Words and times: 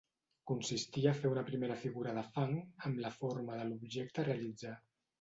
Consistia 0.51 1.11
a 1.11 1.17
fer 1.19 1.33
una 1.33 1.43
primera 1.51 1.77
figura 1.83 2.15
de 2.21 2.25
fang 2.39 2.57
amb 2.91 3.05
la 3.07 3.15
forma 3.23 3.63
de 3.63 3.71
l'objecte 3.71 4.27
a 4.27 4.31
realitzar. 4.31 4.79